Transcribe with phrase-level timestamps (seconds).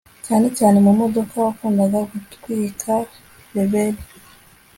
[0.25, 2.91] cyane cyane mumodoka, wakundaga gutwika
[3.55, 4.01] reberi